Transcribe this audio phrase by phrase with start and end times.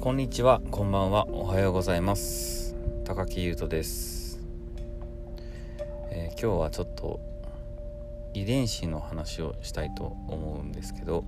[0.00, 2.74] こんにちは、こんばんは、おはようございます。
[3.04, 4.40] 高木優斗です、
[6.10, 7.20] えー今日はちょっと
[8.32, 11.26] 遺伝子の話をしたいと思うんですけど、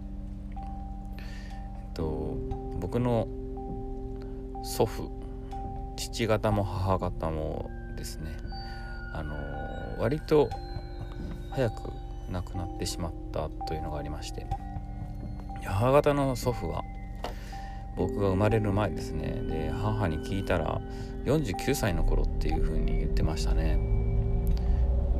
[0.56, 2.38] えっと、
[2.80, 3.28] 僕の
[4.64, 5.10] 祖父、
[5.98, 7.68] 父方も母方も
[7.98, 8.30] ですね、
[9.12, 10.48] あのー割と
[11.50, 11.90] 早く
[12.30, 14.46] 亡くなってしまったというのがありまして、
[15.62, 16.82] 母方の祖父は
[17.96, 19.42] 僕が生まれる前ですね。
[19.48, 20.80] で母に聞いたら
[21.24, 23.78] 49歳の頃っていう風に言ってましたね。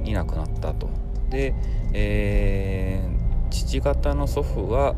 [0.05, 0.89] いなくなったと。
[1.31, 1.55] で、
[1.93, 4.95] えー父方の祖父は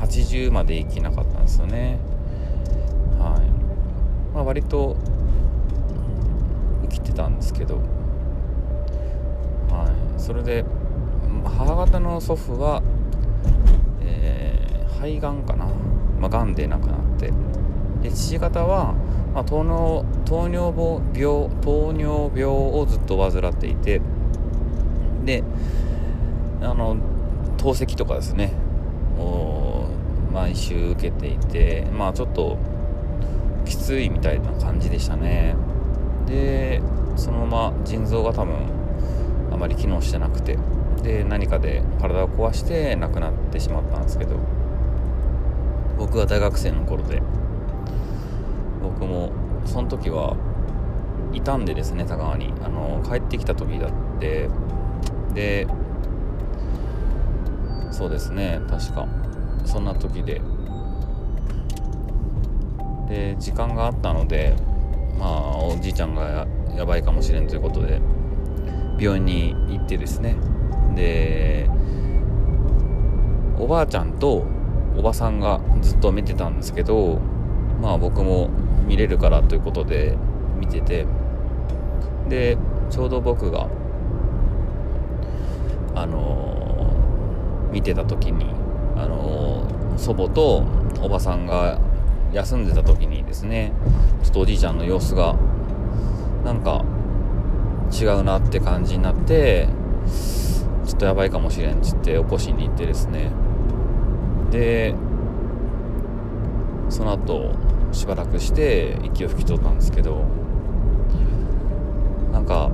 [0.00, 1.98] 80まで生きなかったんですよね。
[3.18, 4.32] はい。
[4.32, 4.96] まあ割と
[6.82, 7.78] 生きてたんですけど。
[9.70, 10.20] はい。
[10.20, 10.64] それで
[11.44, 12.80] 母方の祖父は、
[14.02, 15.66] えー肺がんかな。
[16.20, 17.32] まあ、がんで亡くなって。
[18.02, 18.94] で父方は、
[19.34, 20.72] まあ、糖尿糖尿
[21.18, 24.00] 病糖尿病をずっと患っていて。
[25.24, 25.42] で
[26.62, 26.96] あの
[27.56, 28.52] 透析とかですね。
[29.18, 29.86] を
[30.32, 31.86] 毎週受けていて。
[31.96, 32.58] まあちょっと
[33.64, 35.56] きついみたいな感じでしたね。
[36.26, 36.82] で
[37.16, 38.54] そのまま腎臓が多分
[39.52, 40.58] あまり機能してなくて。
[41.02, 44.36] で何かで体を壊して亡くなってしまったんですけど。
[46.00, 47.20] 僕は大学生の頃で。
[48.82, 49.30] 僕も
[49.66, 50.34] その時は
[51.34, 52.54] いたんでですね田川に。
[52.64, 54.48] あの帰ってきた時だって。
[55.34, 55.66] で
[57.90, 59.06] そうですね確か。
[59.66, 60.40] そんな時で。
[63.06, 64.56] で時間があったので
[65.18, 68.00] まあおじいちゃんがややばいかもしれんということで
[68.98, 70.34] 病院に行ってですね。
[70.96, 71.68] で
[73.58, 74.46] おばあちゃんと
[75.00, 77.18] おばさんがずっと見てたんですけど
[77.82, 78.50] まあ僕も
[78.86, 80.16] 見れるからということで
[80.58, 81.06] 見てて。
[82.28, 82.56] で
[82.90, 83.66] ちょうど僕が
[85.94, 88.46] あのー見てた時に
[88.96, 90.64] あのー祖母と
[91.02, 91.78] おばさんが
[92.32, 93.72] 休んでた時にですね
[94.22, 95.36] ちょっとおじいちゃんの様子が
[96.44, 96.84] なんか
[97.92, 99.68] 違うなって感じになって
[100.86, 103.30] ちょっとやばいかもしれんっつって起こしに行ってですね。
[104.50, 104.94] で
[106.88, 107.54] その後
[107.92, 110.24] しばらくして息を吹き取ったんですけど
[112.32, 112.70] なんか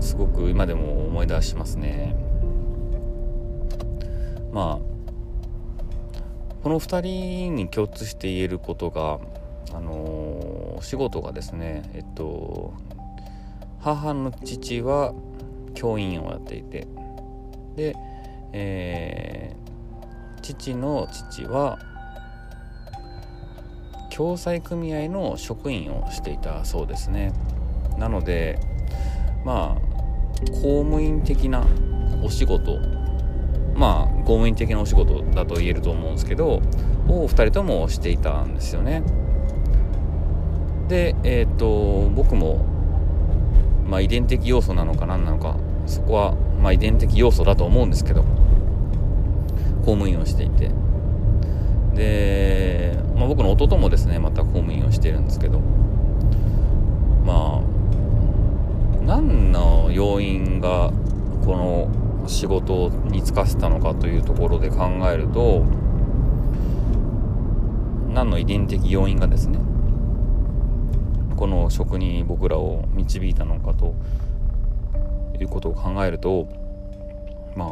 [0.00, 2.14] すごく今でも思い出しますね。
[4.52, 4.94] まあ
[6.62, 9.18] この2人に共通して言えることが
[9.74, 12.72] あの仕事がですねえっと
[13.80, 15.12] 母の父は
[15.74, 16.86] 教員をやっていて
[17.76, 17.96] で、
[18.52, 19.64] えー
[20.44, 21.78] 父の父は
[24.14, 27.32] 共済組合の職員をしていたそうですね。
[27.98, 28.58] なので
[29.44, 29.94] まあ
[30.50, 31.66] 公務員的な
[32.22, 32.78] お仕事
[33.74, 36.60] まあ公務員的なお仕事だと言えると思うんですけど
[37.08, 39.02] を2人ともしていたんですよね。
[40.88, 42.64] でえっ、と僕も
[43.88, 45.56] まあ遺伝的要素なのか何なのか
[45.86, 48.22] そこはまあ遺伝的要素だと思うんですけど
[49.80, 50.70] 公務員をしていて。
[51.94, 55.60] で、まあ、僕の弟もですねまた公務員をしているんですけど
[57.24, 57.74] まあ
[59.04, 60.92] 何の要因が
[61.44, 65.64] この仕事に就かせたのかというところで考えると
[68.08, 69.58] 何の遺伝的要因がですね
[71.36, 73.94] この職に僕らを導いたのかと
[75.44, 76.48] いうことを考えると
[77.56, 77.68] まあ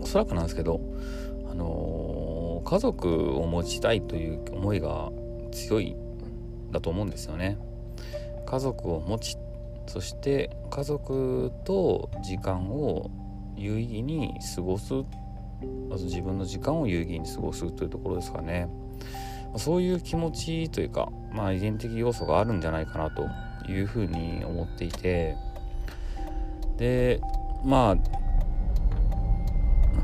[0.00, 0.80] おそらくなんですけど、
[1.50, 5.10] あのー家族を持ちたいという思いが
[5.52, 5.94] 強い
[6.72, 7.58] だと思うんですよね。
[8.46, 9.36] 家族を持ち
[9.86, 13.10] そして家族と時間を
[13.56, 14.94] 有意義に過ごす
[15.88, 18.68] まず自分の時間を有意義に過ごすというところですかね。
[19.56, 23.28] そういう気持ちというか、まあ、遺伝的要素があるんじゃないかなと
[23.70, 25.36] いうふうに思っていて
[26.76, 27.20] で
[27.64, 28.14] まあ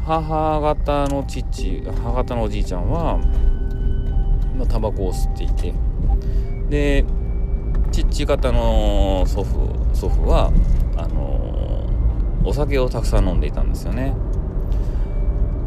[0.04, 3.18] 母方の父母方のおじいちゃんは、
[4.56, 5.74] まあ、タバコを吸っていて
[6.68, 7.04] で
[7.92, 10.52] 父方の祖父祖父は
[10.96, 11.86] あの
[12.44, 14.14] お酒をたくさん飲んでいたんですよね。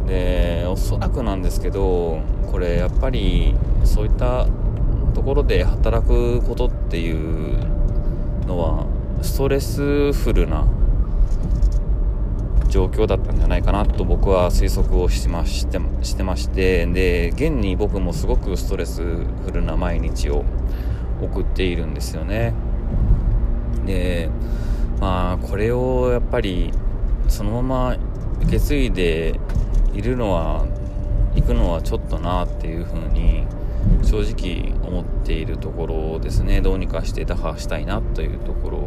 [0.08, 2.20] でおそらくなんですけど
[2.52, 4.48] これやっぱりそういった
[5.14, 7.58] ところで働くことっていう
[8.48, 8.86] のは
[9.22, 10.66] ストレスフルな
[12.74, 20.44] 状況だったんじゃないかなと僕は推測をしてましてしてましてで現に僕もすごくストレスフルな毎日を
[21.22, 22.56] 送っているんですよね。
[23.86, 24.28] で
[25.00, 26.72] まあこれをやっぱり
[27.28, 27.98] そのまま
[28.42, 29.40] 受け継いで
[29.94, 30.66] いるのは
[31.36, 33.46] 行くのはちょっとなっていうふうに
[34.02, 36.60] 正直思っているところですね。
[36.60, 38.80] どうにかして打破したいなというところ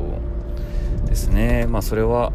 [1.06, 1.69] ですね。
[1.69, 2.32] まあそれは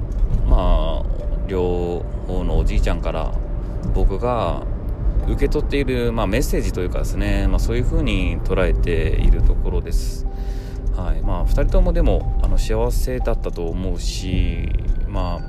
[0.47, 1.21] まあ
[1.51, 3.33] 両方のおじいちゃんから
[3.93, 4.63] 僕が
[5.27, 10.25] 受け取っている、まあ、メッセージというかですね、まあ、そういうふうに捉えているところです。
[10.95, 11.21] はい。
[11.21, 14.69] まあ、2人ともでもあの幸せだったと思うし、
[15.09, 15.41] ま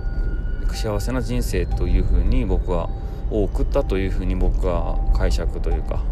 [0.69, 2.91] あ、幸せな人生というふうに僕は
[3.31, 6.03] を送ったというふうに僕は解釈というか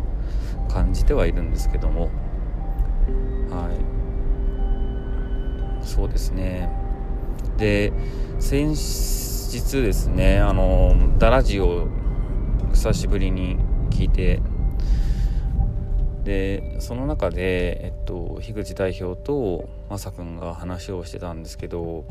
[0.68, 2.10] 感じてはいるんですけども。
[3.50, 3.68] は
[5.82, 5.84] い。
[5.84, 6.70] そうですね。
[7.58, 7.92] で
[8.38, 8.76] 先
[9.52, 11.88] 日ですねあのダラジオ
[12.72, 13.56] 久しぶりに
[13.90, 14.40] 聞いて
[16.22, 22.04] でその中で、えっと、樋口代表とまさくんが話をしてたんですけど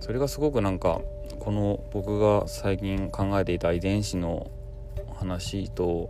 [0.00, 1.02] それがすごくなんか
[1.40, 4.50] この僕が最近考えていた遺伝子の
[5.14, 6.08] 話と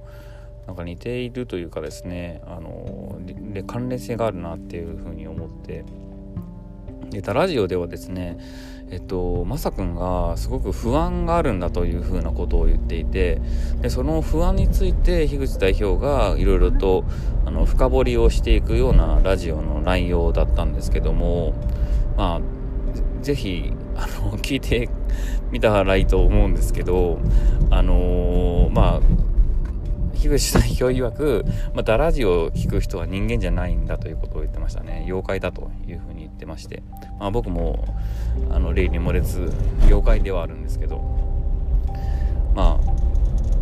[0.68, 3.18] なんか似ているというかですねあの
[3.52, 5.84] で関連性があるなっていうふうに思って
[7.10, 8.38] でラジオではですね
[8.90, 13.40] えっとまさくんがすごく不安があるんだというふうなことを言っていて
[13.80, 17.04] でその不安について樋口代表がいろいろと
[17.44, 21.54] あの深掘りをしていくようなラジオの内容だったんですけども
[22.16, 24.88] まあぜひあの聞いて
[25.50, 27.18] みたらいいと思うんですけど
[27.70, 29.27] あのー、まあ
[30.18, 31.44] 樋口代表曰く、
[31.74, 35.04] まあ、ダラジを聞く人は人間じゃないんだということを言ってましたね。
[35.06, 36.82] 妖怪だというふうに言ってまして、
[37.18, 37.96] まあ、僕も
[38.50, 39.52] あの例に漏れず
[39.86, 41.18] 妖怪ではあるんですけど。
[42.58, 42.98] まあ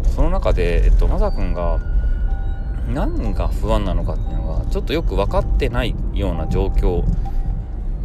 [0.09, 1.79] その中で、えっと、マサ君が
[2.89, 7.05] 何が不安なのかっていうのがちょっとよく分かってないような状況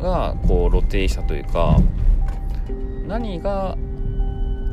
[0.01, 1.77] がこう露呈したというか
[3.07, 3.77] 何が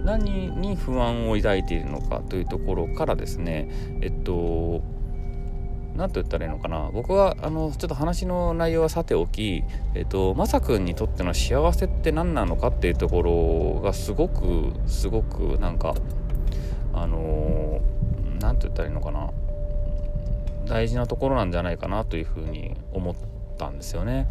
[0.08, 3.68] 何に不安を抱いているのかというところからですね
[4.00, 4.80] えっと
[5.96, 9.64] 何と言ったらいいのかな僕はあのちょっと話の内容はさておき、
[9.94, 15.94] えっと、まさくんにとっての幸せって何なのかっていうところがすごくすごくなんか
[16.94, 17.82] あの
[18.40, 19.30] 何と言ったらいいのかな
[20.64, 23.14] 大事なところなんじゃないかなというふうに思っ
[23.58, 24.26] たんですよね。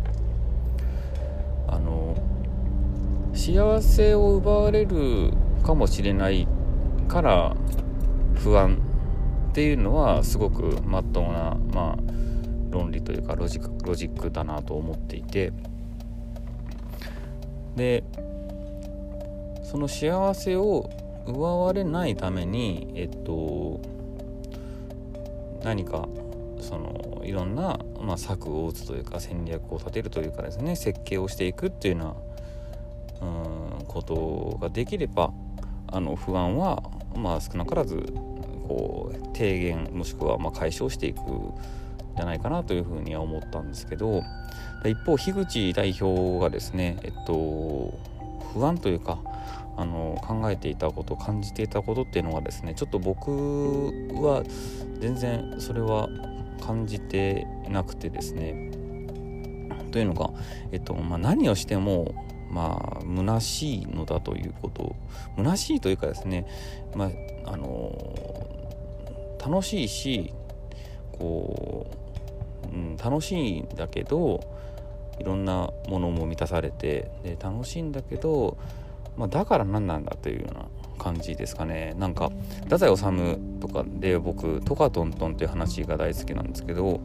[1.68, 2.16] あの
[3.34, 5.34] 幸せを奪われる
[5.68, 6.48] かもしれない
[7.10, 7.54] から
[8.36, 8.80] 不安
[9.50, 12.02] っていうのはすごくまっとうな、まあ、
[12.72, 15.52] 論理というかロジロジックだなと思っていて。
[17.76, 18.04] で
[19.62, 20.90] その幸せを
[21.28, 23.80] 奪われないためにえっと
[25.64, 26.08] 何か
[26.60, 32.16] そのいろんな、まあ、策を打つというか戦略を立てるというかですね設計をしていくっていうよ
[33.22, 35.32] うなうんことができれば
[35.88, 36.84] あの不安は、
[37.16, 37.96] まあ、少なからず
[38.68, 41.54] こう低減もしくはま解消していくん
[42.16, 44.24] じゃないかなというふうには思ったんですけど
[44.86, 47.98] 一方樋口代表がですねえっと
[48.54, 49.20] 不安というか
[49.78, 53.32] あの考えていたこと感じていたことっていうのはですねちょっと僕
[54.22, 54.44] は
[55.00, 56.10] 全然それは
[56.60, 58.72] 感じてなくてですね。
[59.92, 60.32] というのが、
[60.72, 64.96] えっとまあ、何をしてもまあ虚しいのだということ。
[65.38, 66.46] 虚しいというかですね、
[66.96, 67.06] ま
[67.46, 67.92] あ、あの
[69.44, 70.34] 楽しいし
[71.18, 71.88] こ
[72.64, 74.42] う、うん、楽しいんだけど
[75.20, 78.58] いろんなものも満たされてで楽しいんだけど、
[79.16, 80.66] まあ、だから何なんだというような
[80.98, 81.94] 感じですかね。
[81.98, 82.32] なんか
[82.64, 83.04] 太宰治
[83.60, 87.00] とかで僕「トカトントン」っていう話が大好きなんですけど、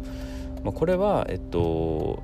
[0.65, 2.23] まあ、これはえっと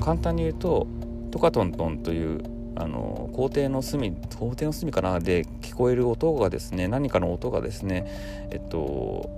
[0.00, 0.86] 簡単に言うと
[1.30, 2.40] トカトントンという
[2.76, 5.20] あの校庭の隅校庭の隅かな？
[5.20, 8.06] で聞こえる音がですね何かの音がですね
[8.50, 9.28] えっと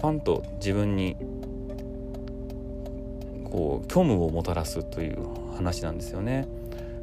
[0.00, 1.16] パンと自分に
[3.44, 5.18] こう虚無をもたらすという
[5.54, 6.48] 話なんですよね。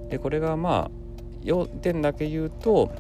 [0.10, 0.92] でこれがまあ
[1.44, 2.92] 要点だけ言うと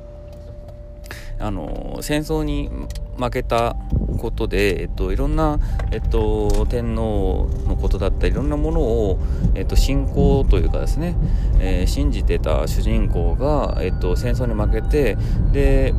[1.40, 2.70] あの戦争に
[3.18, 3.76] 負けた
[4.18, 5.60] ことで、えっと、いろんな、
[5.92, 9.20] えっと、天皇のことだったりいろんなものを、
[9.56, 11.16] えっと、信仰というかですね、
[11.60, 15.18] えー、信じてた主人公が、えっと、戦争に負けて
[15.52, 15.94] で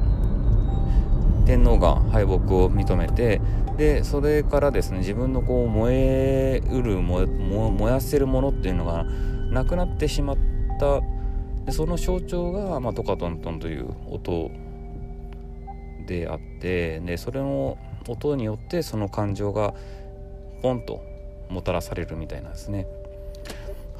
[1.44, 3.40] 天皇が敗北を認めて
[3.76, 9.04] でそれからですね自分のこう燃えうる燃やせるものっていうのが
[9.50, 10.36] なくなってしまっ
[10.80, 11.00] た。
[11.64, 14.50] でその象徴が、まあ、トカトントンという音
[16.06, 17.76] であってでそれの
[18.08, 19.74] 音によってその感情が
[20.62, 21.02] ポンと
[21.48, 22.86] もたらされるみたいなんですね。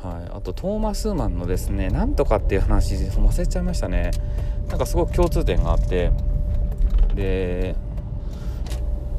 [0.02, 4.10] はい、あとトーマス・マンのですねなんとかっていう話忘れちゃいましたね。
[4.68, 6.12] なんかすごく共通点があって
[7.14, 7.74] で、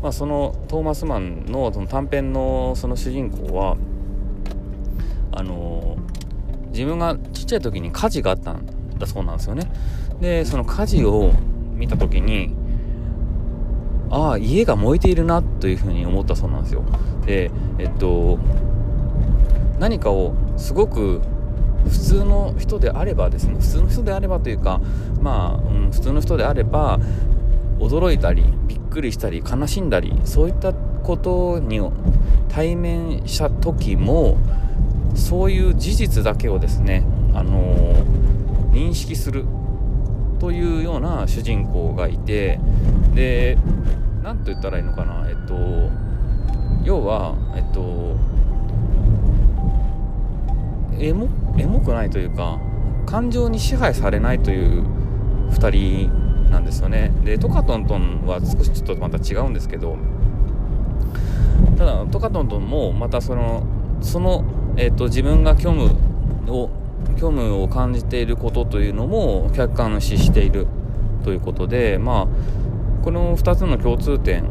[0.02, 3.78] まあ、そのトーマス・マンのその短編のその主人公は
[5.32, 5.98] あの
[6.70, 8.66] 自分がちっちゃい時に火事があったん
[8.98, 9.70] だそうなんですよね。
[10.22, 11.34] でその火事を
[11.74, 12.56] 見た時に
[14.10, 16.84] ああ家が燃えているなというふうに思ったそうなんですよ。
[17.26, 18.40] でえっと
[19.80, 21.22] 何かをすごく
[21.88, 24.82] 普通の人であればですね普通の人であればというか
[25.22, 27.00] まあ、うん、普通の人であれば
[27.80, 31.80] 驚いたりびっくりしたり悲しんだりそういったことに
[32.50, 34.38] 対面した時も
[35.16, 39.46] そういう事実だけをですね、あのー、認識する
[40.40, 42.60] というような主人公がいて
[43.14, 43.58] で
[44.24, 45.28] 何と言ったらいいのかな？
[45.30, 45.54] えっと
[46.84, 48.16] 要はえっと
[51.00, 51.28] エモ？
[51.58, 52.60] エモくないというか
[53.06, 54.84] 感情に支配されないという
[55.52, 57.12] 2人なんですよね。
[57.24, 59.98] でトカトントンは少しちょっとまた違うんですけど
[61.78, 63.66] ただトカトントンもまたその
[64.02, 64.44] その、
[64.78, 65.86] えーと、自分が虚無
[66.48, 66.70] を
[67.16, 70.68] 虚無を感じていることというのも客観視している
[71.24, 72.28] ということでまあ
[73.04, 74.44] この2つの共通点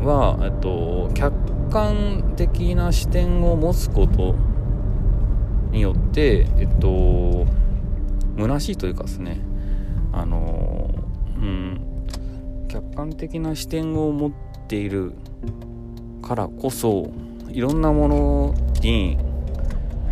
[0.00, 1.34] は、えっと、客
[1.70, 4.34] 観的な視点を持つこと
[5.70, 7.46] によってえっと
[8.36, 9.40] 虚しいというかですね
[10.12, 10.90] あの
[11.36, 11.80] うん
[12.68, 14.32] 客観的な視点を持っ
[14.66, 15.12] ている
[16.22, 17.10] からこそ
[17.48, 19.18] いろんなものに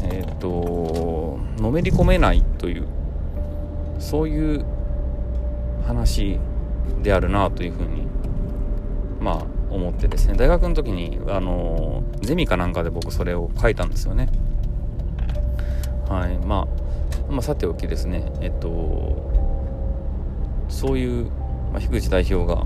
[0.02, 2.86] えっとのめり込めないという
[3.98, 4.64] そういう
[5.86, 6.38] 話
[7.02, 8.06] であるなというふうに
[9.20, 10.34] まあ思ってですね。
[10.34, 14.28] 大学の時にあのゼミかなんかで僕それを書いたんですよね。
[16.08, 16.68] はい、ま
[17.28, 19.32] あ、まあ、さておきですね、えっと、
[20.68, 21.24] そういう、
[21.72, 22.64] まあ、樋口代表が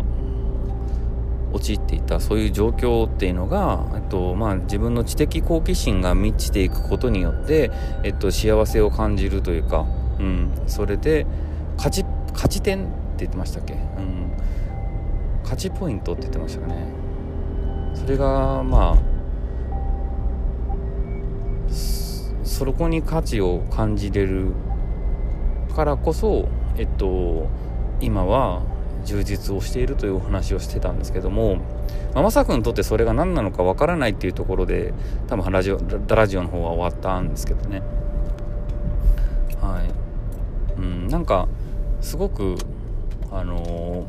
[1.53, 7.71] 陥っていたそういう状況っていうのが、えっとまあ、自分の知的好奇心が満ちていくことによって、
[8.05, 9.87] えっと、幸せを感じるというか、
[10.19, 11.27] うん、それで
[11.77, 12.87] 勝ち勝ち点
[13.21, 14.33] 言ってましたっけ、うん、
[15.43, 16.87] 勝ちポイントって言ってましたかね？
[17.95, 18.99] それがまあ
[22.43, 24.53] そこに価値を感じれる
[25.75, 27.49] からこそ、えっと、
[28.01, 28.63] 今は
[29.05, 31.57] 充実をしているというお話をしてたんですけども、
[32.15, 34.93] まあ、まさくんにとってそれが何なのかわからないっていうところで
[35.27, 37.83] 多分ラジオラジオの方は終わったんですけどね。
[39.61, 40.81] はい。
[40.81, 41.49] うんなんか
[42.03, 42.57] すごく
[43.33, 44.07] あの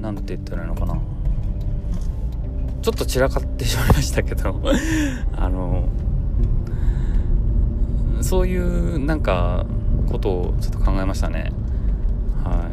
[0.00, 1.00] 何、て言ったらいいのかな。
[2.82, 4.60] ちょっと散らかってしまいましたけど。
[5.36, 5.88] あの
[8.20, 9.64] そういうなんか
[10.10, 11.52] ことをちょっと考えましたね。
[12.42, 12.68] は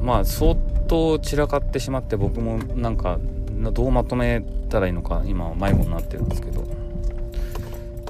[0.00, 0.04] い。
[0.04, 0.54] まあ相
[0.88, 3.18] 当散らかってしまって僕もなんか
[3.72, 6.64] どうまとめたらいいのか今迷子になってるんですけど。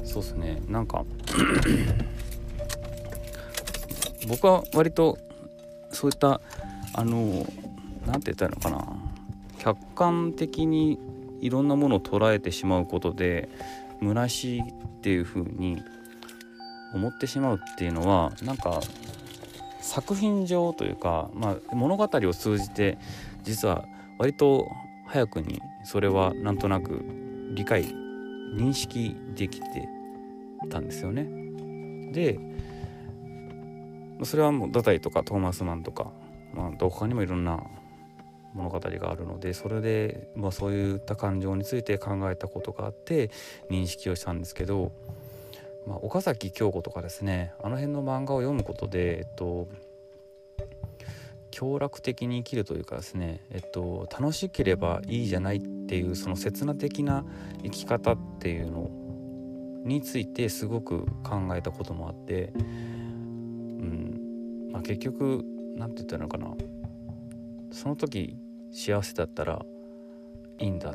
[0.05, 0.61] そうですね。
[0.69, 1.05] なんか
[4.29, 5.19] 僕は割と
[5.91, 6.41] そういった
[6.95, 7.47] あの
[8.07, 8.87] 何て言ったらいいのかな
[9.59, 10.99] 客観的に
[11.41, 13.49] いろんなものを捉えてしまうことで
[14.01, 14.65] 虚しいっ
[15.03, 15.83] ていう風に
[16.95, 18.81] 思ってしまうっていうのはなんか
[19.81, 22.99] 作品上というか、まあ、物語を通じて
[23.43, 23.85] 実は
[24.19, 24.67] 割と
[25.07, 27.05] 早くにそれはなんとなく
[27.55, 27.85] 理解
[28.57, 29.67] 認識できて
[30.69, 31.27] たんですよね。
[32.13, 32.39] で
[34.25, 36.11] それはもうダタイとかトーマス・マンとか、
[36.55, 37.63] まあ、他にもいろんな
[38.55, 43.31] 物語があるのでそれで、まあ、そういった感情について考えたことがあって
[43.71, 44.93] 認識をしたんですけど、
[45.87, 49.69] まあ、岡崎京子とかですねあの辺の漫画を読むことで、えっと、
[51.51, 57.25] 享楽的に生きるというかですね、えっと、楽しければいいじゃないっていうその刹那的な
[57.63, 58.91] 生き方っていうの
[59.85, 62.53] についてすごく考えたこともあって、
[64.91, 65.45] 結局
[65.77, 66.53] 何て言ったらいいのかな。
[67.71, 68.37] その時
[68.73, 69.65] 幸せだったら
[70.59, 70.95] いいんだっ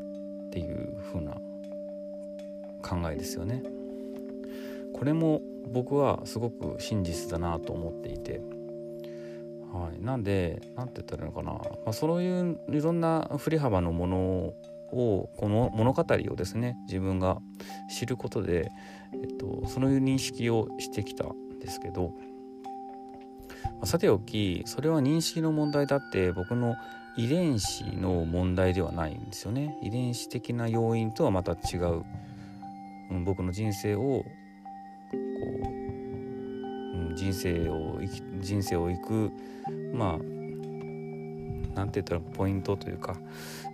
[0.51, 1.31] ていう風な
[2.83, 3.63] 考えですよね。
[4.93, 8.41] これも僕はすごく真実だなと思っていて、
[9.71, 17.39] はい、なんで何て言ったらいいのかな、まあ、そういういろんな振り幅のものをこの物語をですね自分が
[17.97, 18.69] 知ることで、
[19.13, 22.11] えっと、その認識をしてきたんですけど、
[23.79, 26.75] ま、さておきそれは認識の問題だって僕の
[27.17, 29.77] 遺伝子の問題ではないんですよね。
[29.81, 32.03] 遺伝子的な要因とはまた違う、
[33.09, 34.25] うん、僕の人生をこ
[35.13, 35.17] う、
[36.97, 39.31] うん、人生を生き人生を生く
[39.93, 40.17] まあ
[41.75, 43.15] 何て言ったらポイントというか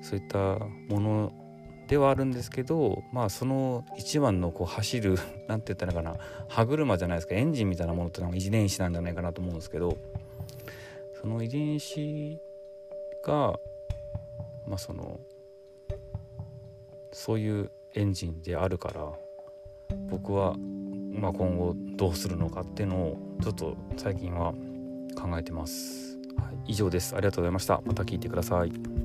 [0.01, 0.37] そういった
[0.93, 1.31] もの
[1.91, 5.17] ではあるんですけどまあその一番のこう走る
[5.49, 6.15] 何て言ったらいいかな
[6.47, 9.97] 歯車じゃないですかエンジンみたいなものってのは遺伝子なんじゃないかなと思うんですけど
[11.19, 12.39] その遺伝子
[13.25, 13.59] が
[14.65, 15.19] まあその
[17.11, 19.11] そういうエンジンであるから
[20.09, 20.55] 僕は、
[21.11, 24.53] まあ、今後どうするのかっていうのをちょっと最近は
[25.21, 26.17] 考えてます。
[26.37, 27.13] はい、以上です。
[27.17, 27.81] ありがとうございました。
[27.83, 29.00] また聞いてください。